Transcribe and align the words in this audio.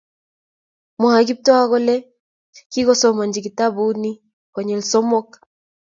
Mwa 0.99 1.11
kole 1.11 1.27
Kiptoo 1.27 1.65
kole 1.71 1.95
kakosomancjimkitabut 2.73 3.95
ni 4.03 4.11
konyil 4.53 4.81
somok 4.91 5.27